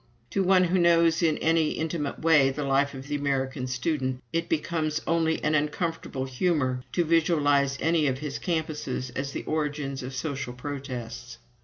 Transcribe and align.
To 0.31 0.41
one 0.41 0.63
who 0.63 0.79
knows 0.79 1.21
in 1.21 1.37
any 1.37 1.73
intimate 1.73 2.21
way 2.23 2.49
the 2.49 2.63
life 2.63 2.95
of 2.95 3.07
the 3.07 3.13
American 3.13 3.67
student, 3.67 4.23
it 4.33 4.49
becomes 4.49 4.99
only 5.05 5.39
an 5.43 5.53
uncomfortable 5.53 6.25
humor 6.25 6.81
to 6.93 7.03
visualize 7.05 7.77
any 7.79 8.07
of 8.07 8.17
his 8.17 8.39
campuses 8.39 9.11
as 9.15 9.31
the 9.31 9.43
origins 9.43 10.01
of 10.01 10.15
social 10.15 10.53
protests. 10.53 11.37